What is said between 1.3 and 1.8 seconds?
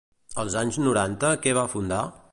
què va